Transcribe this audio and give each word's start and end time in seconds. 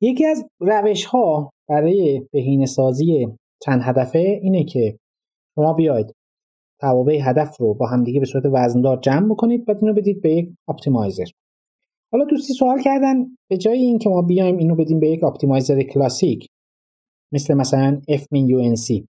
یکی 0.00 0.26
از 0.26 0.44
روش 0.60 1.04
ها 1.04 1.50
برای 1.68 2.22
بهینه 2.32 2.66
سازی 2.66 3.28
چند 3.62 3.80
هدفه 3.84 4.18
اینه 4.42 4.64
که 4.64 4.98
شما 5.54 5.72
بیاید 5.72 6.14
توابع 6.80 7.18
هدف 7.22 7.56
رو 7.60 7.74
با 7.74 7.86
همدیگه 7.86 8.20
به 8.20 8.26
صورت 8.26 8.44
وزندار 8.52 8.96
جمع 8.96 9.28
بکنید 9.28 9.68
و 9.68 9.74
اینو 9.82 9.94
بدید 9.94 10.22
به 10.22 10.32
یک 10.32 10.52
optimizer. 10.68 11.24
حالا 12.12 12.24
دوستی 12.24 12.52
سوال 12.52 12.82
کردن 12.82 13.36
به 13.50 13.56
جای 13.56 13.78
اینکه 13.78 14.08
ما 14.08 14.22
بیایم 14.22 14.56
اینو 14.56 14.74
بدیم 14.76 15.00
به 15.00 15.08
یک 15.08 15.24
optimizer 15.24 15.82
کلاسیک 15.82 16.46
مثل 17.32 17.54
مثلا 17.54 18.00
fminunc 18.10 19.04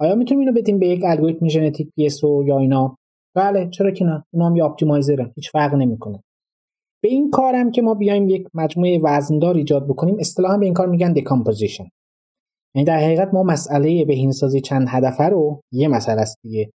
آیا 0.00 0.14
می‌تونیم 0.14 0.40
اینو 0.40 0.52
بدیم 0.52 0.78
به 0.78 0.88
یک 0.88 1.02
الگوریتم 1.04 1.48
ژنتیک 1.48 1.88
PSO 1.88 2.46
یا 2.46 2.58
اینا؟ 2.58 2.96
بله 3.34 3.70
چرا 3.70 3.90
که 3.90 4.04
نه؟ 4.04 4.24
اونا 4.32 4.46
هم 4.46 4.56
یه 4.56 4.64
optimizer 4.64 5.25
ه 5.25 5.32
هیچ 5.36 5.50
فرق 5.50 5.74
نمی‌کنه. 5.74 6.22
به 7.02 7.08
این 7.08 7.30
کارم 7.30 7.70
که 7.70 7.82
ما 7.82 7.94
بیایم 7.94 8.28
یک 8.28 8.46
مجموعه 8.54 9.00
وزندار 9.02 9.54
ایجاد 9.54 9.88
بکنیم 9.88 10.16
اصطلاحا 10.18 10.58
به 10.58 10.64
این 10.64 10.74
کار 10.74 10.88
میگن 10.88 11.12
دکامپوزیشن 11.12 11.88
یعنی 12.74 12.84
در 12.84 12.96
حقیقت 12.96 13.34
ما 13.34 13.42
مسئله 13.42 14.04
بهینه‌سازی 14.04 14.60
چند 14.60 14.86
هدفه 14.88 15.24
رو 15.24 15.60
یه 15.72 15.88
مسئله 15.88 16.20
است 16.20 16.36
دیگه 16.42 16.70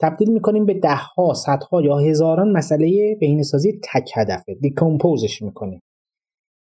تبدیل 0.00 0.32
می‌کنیم 0.32 0.66
به 0.66 0.74
ده 0.74 0.96
ها 1.16 1.34
صدها 1.34 1.82
یا 1.82 1.98
هزاران 1.98 2.52
مسئله 2.52 3.16
بهینه‌سازی 3.20 3.80
تک 3.92 4.10
هدفه 4.14 4.54
دیکامپوزش 4.54 5.42
می‌کنیم. 5.42 5.80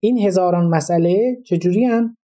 این 0.03 0.19
هزاران 0.19 0.67
مسئله 0.67 1.37
چجوری 1.47 1.85
هم 1.85 2.17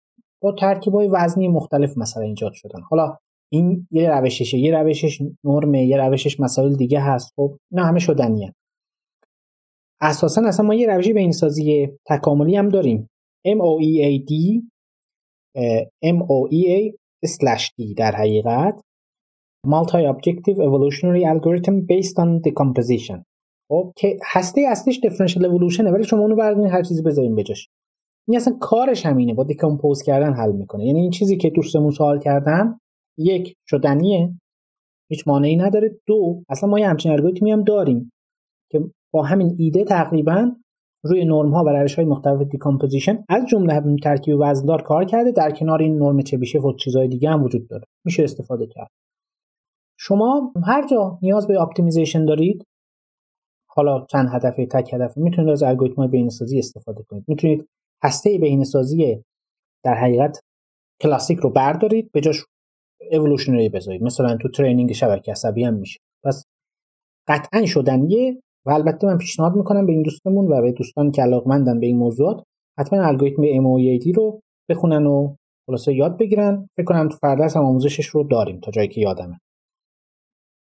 با 0.42 0.52
ترکیب 0.52 0.94
های 0.94 1.08
وزنی 1.08 1.48
مختلف 1.48 1.98
مثلا 1.98 2.22
ایجاد 2.22 2.52
شدن. 2.52 2.80
حالا 2.90 3.16
این 3.52 3.88
یه 3.90 4.10
روششه 4.10 4.58
یه 4.58 4.78
روشش 4.78 5.22
نرمه 5.44 5.86
یه 5.86 5.96
روشش 5.96 6.40
مسائل 6.40 6.76
دیگه 6.76 7.00
هست. 7.00 7.32
خب 7.36 7.56
نه 7.72 7.84
همه 7.84 7.98
شدنیه. 7.98 8.54
اساسا 10.02 10.42
اصلا 10.46 10.66
ما 10.66 10.74
یه 10.74 10.86
روشی 10.86 11.12
به 11.12 11.20
این 11.20 11.32
سازی 11.32 11.88
تکاملی 12.06 12.56
هم 12.56 12.68
داریم. 12.68 13.08
MOEAD 13.48 14.30
MOEA 16.04 16.94
slash 17.26 17.64
D 17.66 17.94
در 17.96 18.12
حقیقت. 18.12 18.80
Multi-Objective 19.66 20.58
Evolutionary 20.68 21.24
Algorithm 21.32 21.76
Based 21.90 22.16
on 22.16 22.40
Decomposition. 22.46 23.22
خب 23.70 23.92
که 23.96 24.18
هسته 24.24 24.60
اصلیش 24.68 25.00
differential 25.00 25.42
evolution 25.42 25.80
ولی 25.80 26.04
شما 26.04 26.20
اونو 26.20 26.36
بردارین 26.36 26.70
هر 26.70 26.82
چیزی 26.82 27.02
بذارین 27.02 27.34
بجاش 27.34 27.68
این 28.28 28.36
اصلا 28.36 28.56
کارش 28.60 29.06
همینه 29.06 29.34
با 29.34 29.44
دیکامپوز 29.44 30.02
کردن 30.02 30.32
حل 30.32 30.52
می‌کنه. 30.52 30.86
یعنی 30.86 31.00
این 31.00 31.10
چیزی 31.10 31.36
که 31.36 31.50
دوستمون 31.50 31.90
سوال 31.90 32.20
کردن 32.20 32.78
یک 33.18 33.54
شدنیه. 33.68 34.34
هیچ 35.10 35.28
مانعی 35.28 35.56
نداره. 35.56 36.00
دو 36.06 36.42
اصلا 36.48 36.68
ما 36.68 36.78
یه 36.78 36.88
همچین 36.88 37.12
الگوریتمی 37.12 37.52
هم 37.52 37.64
داریم 37.64 38.10
که 38.72 38.80
با 39.12 39.22
همین 39.22 39.56
ایده 39.58 39.84
تقریبا 39.84 40.52
روی 41.04 41.24
نرم 41.24 41.50
ها 41.54 41.64
و 41.64 41.68
روش 41.68 41.94
های 41.94 42.04
مختلف 42.04 42.48
decomposition 42.48 43.24
از 43.28 43.46
جمله 43.46 43.74
همین 43.74 43.96
ترکیب 43.96 44.36
وزندار 44.40 44.82
کار 44.82 45.04
کرده. 45.04 45.32
در 45.32 45.50
کنار 45.50 45.82
این 45.82 45.98
نرم 45.98 46.22
چبیشف 46.22 46.58
و 46.58 46.76
چیزهای 46.76 47.08
دیگه 47.08 47.30
هم 47.30 47.42
وجود 47.42 47.68
داره. 47.68 47.84
میشه 48.04 48.24
استفاده 48.24 48.66
کرد. 48.66 48.88
شما 49.98 50.52
هر 50.66 50.86
جا 50.86 51.18
نیاز 51.22 51.46
به 51.46 51.60
optimization 51.60 52.24
دارید 52.24 52.64
حالا 53.68 54.06
چند 54.10 54.28
هدف 54.32 54.56
تک 54.70 54.94
هدف 54.94 55.16
می‌تونید 55.16 55.50
از 55.50 55.62
الگوریتم 55.62 56.06
بهینه‌سازی 56.06 56.58
استفاده 56.58 57.02
کنید. 57.02 57.24
می‌تونید 57.28 57.68
هسته 58.02 58.38
بهینه‌سازی 58.38 59.24
در 59.84 59.94
حقیقت 59.94 60.40
کلاسیک 61.02 61.38
رو 61.38 61.50
بردارید 61.50 62.12
به 62.12 62.20
جاش 62.20 62.44
evolutionary 63.10 63.68
بذارید. 63.68 64.02
مثلا 64.02 64.36
تو 64.36 64.48
training 64.48 64.92
شبکه 64.92 65.32
عصبی 65.32 65.64
هم 65.64 65.74
میشه. 65.74 66.00
پس 66.24 66.44
قطعا 67.28 67.66
شدنیه 67.66 68.42
و 68.66 68.70
البته 68.70 69.06
من 69.06 69.18
پیشنهاد 69.18 69.56
می‌کنم 69.56 69.86
به 69.86 69.92
این 69.92 70.02
دوستمون 70.02 70.52
و 70.52 70.62
به 70.62 70.72
دوستان 70.72 71.10
که 71.10 71.22
علاقمندن 71.22 71.80
به 71.80 71.86
این 71.86 71.96
موضوعات 71.96 72.44
حتما 72.78 73.02
الگوریتم 73.02 73.42
MOEA/D 73.42 74.16
رو 74.16 74.40
بخونن 74.70 75.06
و 75.06 75.34
خلاصه 75.66 75.94
یاد 75.94 76.18
بگیرن. 76.18 76.68
فکر 76.76 76.84
کنم 76.84 77.08
تو 77.08 77.16
فرادرس 77.16 77.56
هم 77.56 77.64
آموزشش 77.64 78.06
رو 78.06 78.24
داریم 78.24 78.60
تا 78.60 78.70
جایی 78.70 78.88
که 78.88 79.00
یادمه. 79.00 79.40